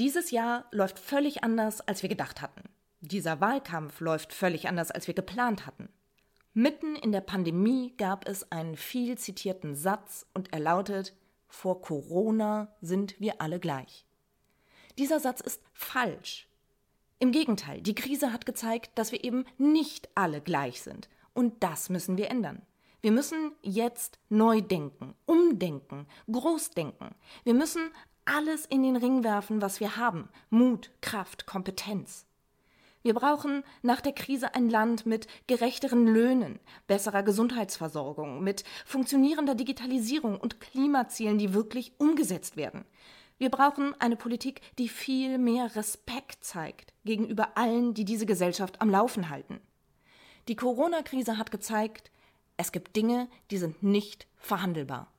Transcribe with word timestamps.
Dieses 0.00 0.30
Jahr 0.30 0.64
läuft 0.70 0.98
völlig 0.98 1.44
anders, 1.44 1.82
als 1.82 2.00
wir 2.00 2.08
gedacht 2.08 2.40
hatten. 2.40 2.62
Dieser 3.02 3.38
Wahlkampf 3.42 4.00
läuft 4.00 4.32
völlig 4.32 4.66
anders, 4.66 4.90
als 4.90 5.06
wir 5.06 5.12
geplant 5.12 5.66
hatten. 5.66 5.90
Mitten 6.54 6.96
in 6.96 7.12
der 7.12 7.20
Pandemie 7.20 7.92
gab 7.98 8.26
es 8.26 8.50
einen 8.50 8.78
viel 8.78 9.18
zitierten 9.18 9.74
Satz 9.74 10.24
und 10.32 10.54
er 10.54 10.60
lautet, 10.60 11.14
vor 11.48 11.82
Corona 11.82 12.74
sind 12.80 13.20
wir 13.20 13.42
alle 13.42 13.60
gleich. 13.60 14.06
Dieser 14.96 15.20
Satz 15.20 15.42
ist 15.42 15.60
falsch. 15.74 16.48
Im 17.18 17.30
Gegenteil, 17.30 17.82
die 17.82 17.94
Krise 17.94 18.32
hat 18.32 18.46
gezeigt, 18.46 18.92
dass 18.94 19.12
wir 19.12 19.22
eben 19.22 19.44
nicht 19.58 20.08
alle 20.14 20.40
gleich 20.40 20.80
sind. 20.80 21.10
Und 21.34 21.62
das 21.62 21.90
müssen 21.90 22.16
wir 22.16 22.30
ändern. 22.30 22.62
Wir 23.02 23.12
müssen 23.12 23.52
jetzt 23.62 24.18
neu 24.30 24.62
denken, 24.62 25.14
umdenken, 25.26 26.06
groß 26.30 26.70
denken. 26.70 27.14
Wir 27.44 27.54
müssen 27.54 27.90
alles 28.24 28.66
in 28.66 28.82
den 28.82 28.96
Ring 28.96 29.24
werfen, 29.24 29.62
was 29.62 29.80
wir 29.80 29.96
haben. 29.96 30.28
Mut, 30.50 30.90
Kraft, 31.00 31.46
Kompetenz. 31.46 32.26
Wir 33.02 33.14
brauchen 33.14 33.64
nach 33.80 34.02
der 34.02 34.12
Krise 34.12 34.54
ein 34.54 34.68
Land 34.68 35.06
mit 35.06 35.26
gerechteren 35.46 36.06
Löhnen, 36.06 36.60
besserer 36.86 37.22
Gesundheitsversorgung, 37.22 38.42
mit 38.42 38.62
funktionierender 38.84 39.54
Digitalisierung 39.54 40.38
und 40.38 40.60
Klimazielen, 40.60 41.38
die 41.38 41.54
wirklich 41.54 41.92
umgesetzt 41.96 42.56
werden. 42.56 42.84
Wir 43.38 43.48
brauchen 43.48 43.98
eine 44.00 44.16
Politik, 44.16 44.60
die 44.78 44.90
viel 44.90 45.38
mehr 45.38 45.74
Respekt 45.74 46.44
zeigt 46.44 46.92
gegenüber 47.06 47.56
allen, 47.56 47.94
die 47.94 48.04
diese 48.04 48.26
Gesellschaft 48.26 48.82
am 48.82 48.90
Laufen 48.90 49.30
halten. 49.30 49.60
Die 50.48 50.56
Corona-Krise 50.56 51.38
hat 51.38 51.50
gezeigt, 51.50 52.10
es 52.58 52.70
gibt 52.70 52.96
Dinge, 52.96 53.28
die 53.50 53.56
sind 53.56 53.82
nicht 53.82 54.26
verhandelbar. 54.36 55.10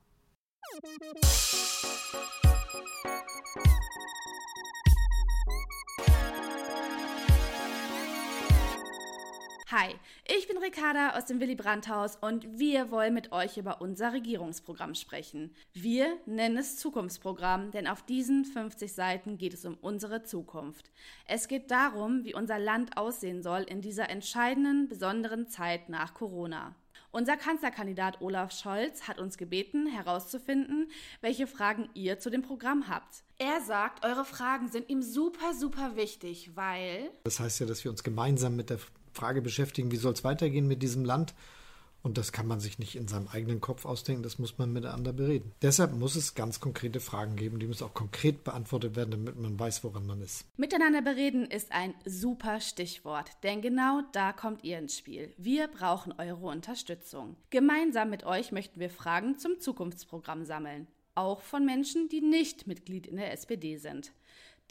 Hi, 9.74 9.94
ich 10.26 10.48
bin 10.48 10.58
Ricarda 10.58 11.16
aus 11.16 11.24
dem 11.24 11.40
Willy 11.40 11.54
Brandt 11.54 11.88
Haus 11.88 12.16
und 12.20 12.58
wir 12.58 12.90
wollen 12.90 13.14
mit 13.14 13.32
euch 13.32 13.56
über 13.56 13.80
unser 13.80 14.12
Regierungsprogramm 14.12 14.94
sprechen. 14.94 15.54
Wir 15.72 16.18
nennen 16.26 16.58
es 16.58 16.76
Zukunftsprogramm, 16.76 17.70
denn 17.70 17.86
auf 17.86 18.02
diesen 18.02 18.44
50 18.44 18.92
Seiten 18.92 19.38
geht 19.38 19.54
es 19.54 19.64
um 19.64 19.78
unsere 19.80 20.24
Zukunft. 20.24 20.90
Es 21.26 21.48
geht 21.48 21.70
darum, 21.70 22.22
wie 22.24 22.34
unser 22.34 22.58
Land 22.58 22.98
aussehen 22.98 23.42
soll 23.42 23.62
in 23.62 23.80
dieser 23.80 24.10
entscheidenden, 24.10 24.90
besonderen 24.90 25.48
Zeit 25.48 25.88
nach 25.88 26.12
Corona. 26.12 26.74
Unser 27.10 27.38
Kanzlerkandidat 27.38 28.20
Olaf 28.20 28.52
Scholz 28.52 29.08
hat 29.08 29.18
uns 29.18 29.38
gebeten, 29.38 29.86
herauszufinden, 29.86 30.90
welche 31.22 31.46
Fragen 31.46 31.88
ihr 31.94 32.18
zu 32.18 32.28
dem 32.28 32.42
Programm 32.42 32.88
habt. 32.88 33.22
Er 33.38 33.62
sagt, 33.62 34.04
eure 34.04 34.26
Fragen 34.26 34.68
sind 34.68 34.90
ihm 34.90 35.00
super, 35.00 35.54
super 35.54 35.96
wichtig, 35.96 36.50
weil. 36.56 37.10
Das 37.24 37.40
heißt 37.40 37.60
ja, 37.60 37.66
dass 37.66 37.82
wir 37.84 37.90
uns 37.90 38.02
gemeinsam 38.02 38.54
mit 38.54 38.68
der 38.68 38.78
Frage 39.12 39.42
beschäftigen, 39.42 39.90
wie 39.90 39.96
soll 39.96 40.12
es 40.12 40.24
weitergehen 40.24 40.66
mit 40.66 40.82
diesem 40.82 41.04
Land? 41.04 41.34
Und 42.02 42.18
das 42.18 42.32
kann 42.32 42.48
man 42.48 42.58
sich 42.58 42.78
nicht 42.78 42.96
in 42.96 43.06
seinem 43.06 43.28
eigenen 43.28 43.60
Kopf 43.60 43.84
ausdenken, 43.84 44.24
das 44.24 44.38
muss 44.38 44.58
man 44.58 44.72
miteinander 44.72 45.12
bereden. 45.12 45.52
Deshalb 45.62 45.92
muss 45.92 46.16
es 46.16 46.34
ganz 46.34 46.58
konkrete 46.58 46.98
Fragen 46.98 47.36
geben, 47.36 47.60
die 47.60 47.66
müssen 47.68 47.84
auch 47.84 47.94
konkret 47.94 48.42
beantwortet 48.42 48.96
werden, 48.96 49.12
damit 49.12 49.38
man 49.38 49.58
weiß, 49.58 49.84
woran 49.84 50.06
man 50.06 50.20
ist. 50.20 50.44
Miteinander 50.56 51.00
bereden 51.00 51.46
ist 51.46 51.70
ein 51.70 51.94
super 52.04 52.60
Stichwort, 52.60 53.30
denn 53.44 53.62
genau 53.62 54.02
da 54.12 54.32
kommt 54.32 54.64
ihr 54.64 54.78
ins 54.78 54.98
Spiel. 54.98 55.32
Wir 55.36 55.68
brauchen 55.68 56.12
eure 56.18 56.46
Unterstützung. 56.46 57.36
Gemeinsam 57.50 58.10
mit 58.10 58.24
euch 58.24 58.50
möchten 58.50 58.80
wir 58.80 58.90
Fragen 58.90 59.38
zum 59.38 59.60
Zukunftsprogramm 59.60 60.44
sammeln, 60.44 60.88
auch 61.14 61.40
von 61.40 61.64
Menschen, 61.64 62.08
die 62.08 62.20
nicht 62.20 62.66
Mitglied 62.66 63.06
in 63.06 63.16
der 63.16 63.32
SPD 63.32 63.76
sind. 63.76 64.12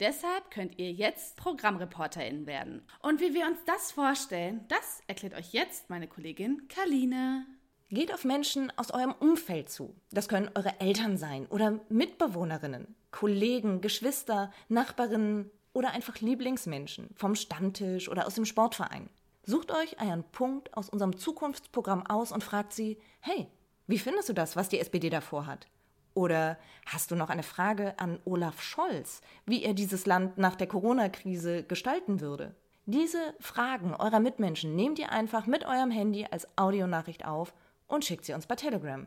Deshalb 0.02 0.50
könnt 0.50 0.80
ihr 0.80 0.90
jetzt 0.90 1.36
ProgrammreporterInnen 1.36 2.44
werden. 2.44 2.82
Und 3.02 3.20
wie 3.20 3.34
wir 3.34 3.46
uns 3.46 3.58
das 3.66 3.92
vorstellen, 3.92 4.64
das 4.66 5.00
erklärt 5.06 5.32
euch 5.32 5.52
jetzt 5.52 5.90
meine 5.90 6.08
Kollegin 6.08 6.66
Karline. 6.66 7.46
Geht 7.88 8.12
auf 8.12 8.24
Menschen 8.24 8.72
aus 8.76 8.90
eurem 8.90 9.12
Umfeld 9.12 9.70
zu. 9.70 9.94
Das 10.10 10.28
können 10.28 10.50
eure 10.56 10.80
Eltern 10.80 11.18
sein 11.18 11.46
oder 11.46 11.78
Mitbewohnerinnen, 11.88 12.96
Kollegen, 13.12 13.80
Geschwister, 13.80 14.52
Nachbarinnen 14.68 15.52
oder 15.72 15.92
einfach 15.92 16.18
Lieblingsmenschen 16.18 17.10
vom 17.14 17.36
Stammtisch 17.36 18.08
oder 18.08 18.26
aus 18.26 18.34
dem 18.34 18.44
Sportverein. 18.44 19.08
Sucht 19.44 19.70
euch 19.70 20.00
euren 20.00 20.24
Punkt 20.24 20.76
aus 20.76 20.88
unserem 20.88 21.16
Zukunftsprogramm 21.16 22.04
aus 22.08 22.32
und 22.32 22.42
fragt 22.42 22.72
sie, 22.72 22.98
hey, 23.20 23.46
wie 23.86 23.98
findest 23.98 24.28
du 24.28 24.32
das, 24.32 24.56
was 24.56 24.68
die 24.68 24.80
SPD 24.80 25.10
davor 25.10 25.46
hat? 25.46 25.68
Oder 26.14 26.58
hast 26.86 27.10
du 27.10 27.16
noch 27.16 27.30
eine 27.30 27.42
Frage 27.42 27.98
an 27.98 28.18
Olaf 28.24 28.62
Scholz, 28.62 29.22
wie 29.46 29.62
er 29.62 29.74
dieses 29.74 30.06
Land 30.06 30.38
nach 30.38 30.56
der 30.56 30.66
Corona-Krise 30.66 31.62
gestalten 31.64 32.20
würde? 32.20 32.54
Diese 32.84 33.34
Fragen 33.38 33.94
eurer 33.94 34.20
Mitmenschen 34.20 34.74
nehmt 34.74 34.98
ihr 34.98 35.12
einfach 35.12 35.46
mit 35.46 35.64
eurem 35.64 35.90
Handy 35.90 36.26
als 36.30 36.48
Audionachricht 36.56 37.24
auf 37.24 37.54
und 37.86 38.04
schickt 38.04 38.24
sie 38.24 38.34
uns 38.34 38.46
bei 38.46 38.56
Telegram. 38.56 39.06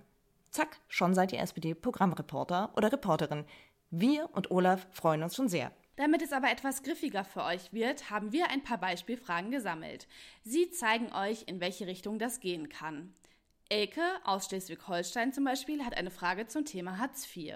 Zack, 0.49 0.79
schon 0.87 1.13
seid 1.13 1.33
ihr 1.33 1.39
SPD-Programmreporter 1.39 2.71
oder 2.77 2.91
Reporterin. 2.91 3.43
Wir 3.89 4.29
und 4.31 4.51
Olaf 4.51 4.87
freuen 4.91 5.23
uns 5.23 5.35
schon 5.35 5.49
sehr. 5.49 5.71
Damit 5.97 6.21
es 6.21 6.33
aber 6.33 6.49
etwas 6.49 6.83
griffiger 6.83 7.23
für 7.23 7.43
euch 7.43 7.71
wird, 7.71 8.09
haben 8.09 8.31
wir 8.31 8.49
ein 8.49 8.63
paar 8.63 8.77
Beispielfragen 8.77 9.51
gesammelt. 9.51 10.07
Sie 10.43 10.69
zeigen 10.71 11.11
euch, 11.13 11.43
in 11.47 11.61
welche 11.61 11.87
Richtung 11.87 12.19
das 12.19 12.39
gehen 12.39 12.69
kann. 12.69 13.13
Elke 13.69 14.03
aus 14.25 14.45
Schleswig-Holstein 14.45 15.33
zum 15.33 15.43
Beispiel 15.43 15.83
hat 15.83 15.97
eine 15.97 16.11
Frage 16.11 16.45
zum 16.45 16.65
Thema 16.65 16.99
Hartz 16.99 17.27
IV. 17.35 17.55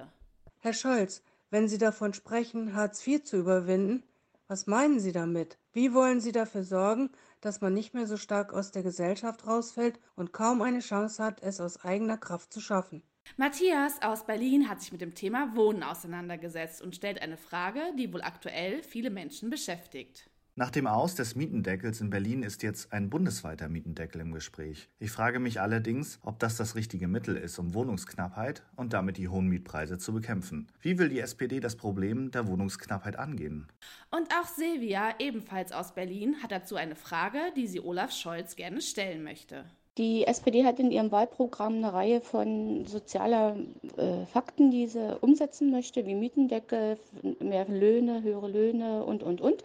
Herr 0.58 0.74
Scholz, 0.74 1.22
wenn 1.52 1.70
Sie 1.70 1.78
davon 1.78 2.16
sprechen, 2.16 2.74
Hartz 2.74 3.06
IV 3.06 3.24
zu 3.24 3.38
überwinden, 3.38 4.04
was 4.48 4.66
meinen 4.66 5.00
Sie 5.00 5.12
damit? 5.12 5.60
Wie 5.72 5.94
wollen 5.94 6.20
Sie 6.20 6.32
dafür 6.32 6.64
sorgen, 6.64 7.12
dass 7.42 7.62
man 7.62 7.76
nicht 7.76 7.94
mehr 7.94 8.08
so 8.08 8.18
stark 8.18 8.54
aus 8.54 8.72
der 8.72 8.82
Gesellschaft 8.82 9.46
rausfällt 9.46 10.00
und 10.16 10.34
kaum 10.34 10.64
eine 10.64 10.80
Chance 10.80 11.24
hat, 11.24 11.44
es 11.44 11.62
aus 11.62 11.86
eigener 11.86 12.18
Kraft 12.18 12.52
zu 12.52 12.60
schaffen? 12.60 13.04
Matthias 13.38 14.02
aus 14.02 14.26
Berlin 14.26 14.68
hat 14.68 14.82
sich 14.82 14.92
mit 14.92 15.02
dem 15.02 15.14
Thema 15.14 15.56
Wohnen 15.56 15.84
auseinandergesetzt 15.84 16.82
und 16.82 16.96
stellt 16.96 17.22
eine 17.22 17.38
Frage, 17.38 17.82
die 18.00 18.12
wohl 18.12 18.24
aktuell 18.24 18.82
viele 18.82 19.12
Menschen 19.12 19.52
beschäftigt. 19.52 20.28
Nach 20.60 20.72
dem 20.72 20.88
Aus 20.88 21.16
des 21.16 21.38
Mietendeckels 21.38 22.02
in 22.02 22.10
Berlin 22.10 22.44
ist 22.44 22.64
jetzt 22.64 22.92
ein 22.92 23.10
bundesweiter 23.10 23.70
Mietendeckel 23.70 24.20
im 24.20 24.34
Gespräch. 24.34 24.90
Ich 25.00 25.10
frage 25.10 25.40
mich 25.40 25.62
allerdings, 25.62 26.20
ob 26.22 26.38
das 26.40 26.58
das 26.58 26.76
richtige 26.76 27.08
Mittel 27.08 27.38
ist, 27.38 27.60
um 27.60 27.74
Wohnungsknappheit 27.74 28.64
und 28.76 28.92
damit 28.92 29.16
die 29.16 29.30
hohen 29.30 29.48
Mietpreise 29.48 30.00
zu 30.00 30.12
bekämpfen. 30.12 30.68
Wie 30.82 31.00
will 31.00 31.08
die 31.08 31.22
SPD 31.22 31.62
das 31.62 31.78
Problem 31.78 32.32
der 32.32 32.46
Wohnungsknappheit 32.46 33.18
angehen? 33.18 33.70
Und 34.12 34.34
auch 34.34 34.48
Silvia, 34.48 35.16
ebenfalls 35.20 35.72
aus 35.72 35.94
Berlin, 35.96 36.36
hat 36.44 36.52
dazu 36.52 36.76
eine 36.76 36.98
Frage, 36.98 37.40
die 37.56 37.66
sie 37.66 37.80
Olaf 37.80 38.12
Scholz 38.12 38.58
gerne 38.58 38.82
stellen 38.82 39.24
möchte. 39.24 39.64
Die 40.00 40.26
SPD 40.26 40.64
hat 40.64 40.80
in 40.80 40.92
ihrem 40.92 41.12
Wahlprogramm 41.12 41.76
eine 41.76 41.92
Reihe 41.92 42.22
von 42.22 42.86
sozialer 42.86 43.58
äh, 43.98 44.26
Fakten, 44.28 44.72
die 44.72 44.88
sie 44.88 45.18
umsetzen 45.20 45.72
möchte, 45.72 46.06
wie 46.06 46.16
Mietendeckel, 46.16 46.98
mehr 47.42 47.66
Löhne, 47.66 48.24
höhere 48.24 48.48
Löhne 48.48 49.04
und, 49.04 49.24
und, 49.24 49.42
und. 49.42 49.62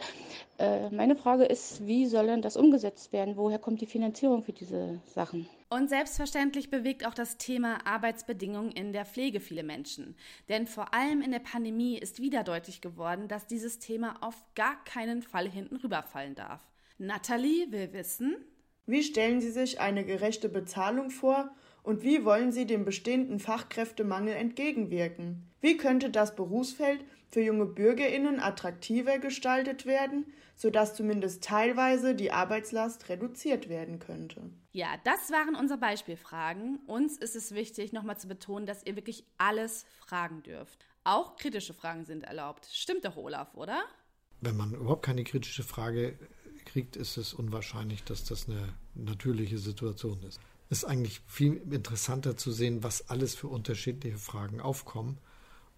Äh, 0.59 0.91
meine 0.91 1.15
Frage 1.15 1.45
ist, 1.45 1.87
wie 1.87 2.06
soll 2.06 2.27
denn 2.27 2.43
das 2.43 2.56
umgesetzt 2.56 3.12
werden? 3.12 3.37
Woher 3.37 3.61
kommt 3.61 3.81
die 3.81 3.87
Finanzierung 3.87 4.43
für 4.43 4.53
diese 4.53 4.99
Sachen? 5.06 5.49
Und 5.71 5.89
selbstverständlich 5.89 6.69
bewegt 6.69 7.06
auch 7.06 7.15
das 7.15 7.37
Thema 7.37 7.87
Arbeitsbedingungen 7.87 8.72
in 8.72 8.93
der 8.93 9.05
Pflege 9.05 9.39
viele 9.39 9.62
Menschen. 9.62 10.16
Denn 10.49 10.66
vor 10.66 10.95
allem 10.95 11.22
in 11.22 11.31
der 11.31 11.39
Pandemie 11.39 11.97
ist 11.97 12.21
wieder 12.21 12.43
deutlich 12.43 12.81
geworden, 12.81 13.28
dass 13.28 13.47
dieses 13.47 13.78
Thema 13.78 14.16
auf 14.21 14.43
gar 14.56 14.83
keinen 14.83 15.22
Fall 15.22 15.49
hinten 15.49 15.77
rüberfallen 15.77 16.34
darf. 16.34 16.61
Nathalie 16.99 17.71
will 17.71 17.93
wissen, 17.93 18.37
wie 18.87 19.03
stellen 19.03 19.41
Sie 19.41 19.50
sich 19.50 19.81
eine 19.81 20.05
gerechte 20.05 20.49
Bezahlung 20.49 21.11
vor 21.11 21.50
und 21.83 22.03
wie 22.03 22.25
wollen 22.25 22.53
Sie 22.53 22.67
dem 22.67 22.84
bestehenden 22.84 23.41
Fachkräftemangel 23.41 24.34
entgegenwirken? 24.34 25.50
Wie 25.61 25.77
könnte 25.77 26.11
das 26.11 26.34
Berufsfeld 26.34 27.05
für 27.28 27.41
junge 27.41 27.67
Bürgerinnen 27.67 28.41
attraktiver 28.41 29.19
gestaltet 29.19 29.86
werden, 29.86 30.33
sodass 30.57 30.95
zumindest 30.95 31.42
teilweise 31.42 32.15
die 32.15 32.31
Arbeitslast 32.31 33.09
reduziert 33.09 33.69
werden 33.69 33.98
könnte? 33.98 34.51
Ja, 34.72 34.89
das 35.04 35.30
waren 35.30 35.57
unsere 35.57 35.78
Beispielfragen. 35.80 36.80
Uns 36.87 37.16
ist 37.16 37.37
es 37.37 37.54
wichtig, 37.54 37.92
nochmal 37.92 38.19
zu 38.19 38.28
betonen, 38.28 38.66
dass 38.66 38.84
ihr 38.84 38.97
wirklich 38.97 39.25
alles 39.39 39.84
fragen 39.98 40.42
dürft. 40.42 40.87
Auch 41.04 41.37
kritische 41.37 41.75
Fragen 41.75 42.04
sind 42.04 42.25
erlaubt. 42.25 42.66
Stimmt 42.72 43.04
doch, 43.04 43.16
Olaf, 43.16 43.54
oder? 43.54 43.84
Wenn 44.44 44.56
man 44.56 44.74
überhaupt 44.74 45.04
keine 45.04 45.24
kritische 45.24 45.62
Frage 45.62 46.14
kriegt, 46.64 46.96
ist 46.96 47.16
es 47.16 47.34
unwahrscheinlich, 47.34 48.04
dass 48.04 48.24
das 48.24 48.48
eine 48.48 48.68
natürliche 48.94 49.58
Situation 49.58 50.22
ist. 50.22 50.41
Es 50.70 50.78
ist 50.78 50.84
eigentlich 50.84 51.20
viel 51.26 51.60
interessanter 51.70 52.36
zu 52.36 52.50
sehen, 52.50 52.82
was 52.82 53.08
alles 53.08 53.34
für 53.34 53.48
unterschiedliche 53.48 54.18
Fragen 54.18 54.60
aufkommen. 54.60 55.18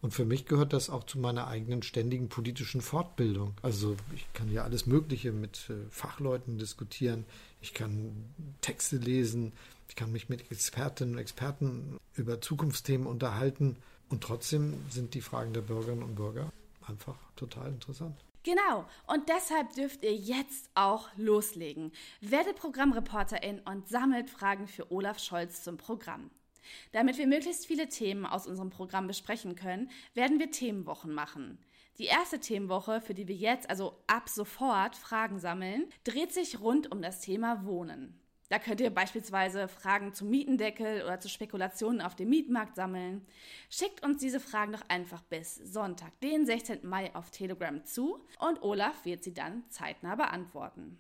Und 0.01 0.13
für 0.13 0.25
mich 0.25 0.47
gehört 0.47 0.73
das 0.73 0.91
auch 0.91 1.05
zu 1.05 1.19
meiner 1.19 1.49
eigenen 1.49 1.83
ständigen 1.83 2.29
politischen 2.29 2.81
Fortbildung. 2.81 3.55
Also 3.63 3.97
ich 4.15 4.27
kann 4.35 4.53
ja 4.53 4.63
alles 4.63 4.87
Mögliche 4.87 5.33
mit 5.33 5.71
äh, 5.71 5.75
Fachleuten 5.91 6.59
diskutieren, 6.59 7.25
ich 7.61 7.75
kann 7.75 8.13
Texte 8.61 8.99
lesen, 8.99 9.53
ich 9.89 9.97
kann 9.97 10.13
mich 10.13 10.29
mit 10.29 10.51
Expertinnen 10.53 11.15
und 11.15 11.21
Experten 11.21 11.99
über 12.15 12.41
Zukunftsthemen 12.41 13.07
unterhalten. 13.07 13.77
Und 14.09 14.23
trotzdem 14.23 14.75
sind 14.91 15.15
die 15.15 15.21
Fragen 15.21 15.53
der 15.53 15.63
Bürgerinnen 15.63 16.03
und 16.03 16.15
Bürger 16.15 16.53
einfach 16.87 17.17
total 17.35 17.69
interessant. 17.69 18.15
Genau, 18.47 18.87
und 19.09 19.29
deshalb 19.29 19.73
dürft 19.73 20.05
ihr 20.05 20.15
jetzt 20.15 20.71
auch 20.77 21.09
loslegen. 21.17 21.91
Werdet 22.21 22.55
Programmreporterin 22.55 23.59
und 23.59 23.89
sammelt 23.89 24.31
Fragen 24.31 24.69
für 24.69 24.93
Olaf 24.93 25.19
Scholz 25.19 25.65
zum 25.65 25.79
Programm. 25.79 26.31
Damit 26.93 27.19
wir 27.19 27.27
möglichst 27.27 27.67
viele 27.67 27.89
Themen 27.89 28.25
aus 28.25 28.47
unserem 28.47 28.71
Programm 28.71 29.09
besprechen 29.09 29.57
können, 29.57 29.91
werden 30.15 30.39
wir 30.39 30.53
Themenwochen 30.53 31.13
machen. 31.13 31.59
Die 31.99 32.05
erste 32.05 32.39
Themenwoche, 32.39 33.01
für 33.01 33.15
die 33.15 33.27
wir 33.27 33.35
jetzt, 33.35 33.69
also 33.69 34.01
ab 34.07 34.29
sofort, 34.29 34.95
Fragen 34.95 35.41
sammeln, 35.41 35.89
dreht 36.05 36.33
sich 36.33 36.61
rund 36.61 36.93
um 36.93 37.03
das 37.03 37.21
Thema 37.21 37.65
Wohnen. 37.65 38.17
Da 38.49 38.59
könnt 38.61 38.81
ihr 38.81 38.91
beispielsweise 38.91 39.67
Fragen 39.67 40.15
zum 40.15 40.31
Mietendeckel 40.31 41.03
oder 41.03 41.19
zu 41.19 41.29
Spekulationen 41.29 42.01
auf 42.01 42.15
dem 42.15 42.29
Mietmarkt 42.29 42.77
sammeln. 42.77 43.27
Schickt 43.71 44.05
uns 44.05 44.21
diese 44.21 44.39
Fragen 44.39 44.73
doch 44.73 44.89
einfach 44.89 45.23
bis 45.23 45.57
Sonntag, 45.57 46.19
den 46.21 46.47
16. 46.47 46.87
Mai 46.87 47.15
auf 47.15 47.31
Telegram 47.31 47.85
zu 47.85 48.25
und 48.39 48.63
Olaf 48.63 49.05
wird 49.05 49.25
sie 49.25 49.35
dann 49.35 49.65
zeitnah 49.69 50.15
beantworten. 50.15 50.99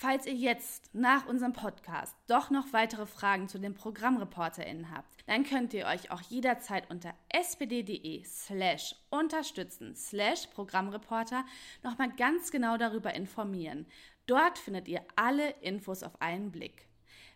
Falls 0.00 0.26
ihr 0.26 0.34
jetzt 0.34 0.94
nach 0.94 1.26
unserem 1.26 1.52
Podcast 1.52 2.16
doch 2.28 2.50
noch 2.50 2.72
weitere 2.72 3.04
Fragen 3.04 3.48
zu 3.48 3.58
den 3.58 3.74
ProgrammreporterInnen 3.74 4.92
habt, 4.92 5.12
dann 5.26 5.42
könnt 5.42 5.74
ihr 5.74 5.86
euch 5.86 6.12
auch 6.12 6.20
jederzeit 6.20 6.88
unter 6.88 7.14
spd.de 7.30 8.22
slash 8.24 8.94
unterstützen 9.10 9.96
slash 9.96 10.46
Programmreporter 10.54 11.44
nochmal 11.82 12.12
ganz 12.16 12.52
genau 12.52 12.76
darüber 12.76 13.12
informieren. 13.14 13.86
Dort 14.26 14.58
findet 14.58 14.86
ihr 14.86 15.02
alle 15.16 15.50
Infos 15.62 16.04
auf 16.04 16.22
einen 16.22 16.52
Blick. 16.52 16.87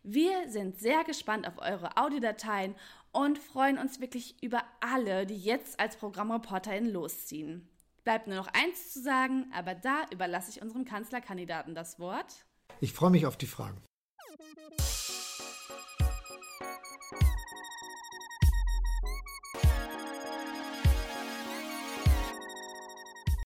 Wir 0.05 0.51
sind 0.51 0.81
sehr 0.81 1.05
gespannt 1.05 1.47
auf 1.47 1.59
eure 1.59 1.97
Audiodateien 1.97 2.75
und 3.13 3.39
freuen 3.39 3.79
uns 3.79 4.01
wirklich 4.01 4.43
über 4.43 4.65
alle, 4.81 5.27
die 5.27 5.37
jetzt 5.37 5.79
als 5.79 5.97
Programmreporterin 5.97 6.91
losziehen. 6.91 7.69
Bleibt 8.03 8.27
nur 8.27 8.35
noch 8.35 8.49
eins 8.49 8.93
zu 8.93 9.01
sagen, 9.01 9.47
aber 9.55 9.77
da 9.77 10.07
überlasse 10.11 10.51
ich 10.51 10.61
unserem 10.61 10.85
Kanzlerkandidaten 10.85 11.77
das 11.77 12.01
Wort. 12.01 12.45
Ich 12.81 12.93
freue 12.93 13.11
mich 13.11 13.27
auf 13.27 13.37
die 13.37 13.47
Fragen. 13.47 13.81